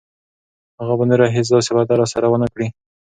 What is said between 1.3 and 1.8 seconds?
هیڅ داسې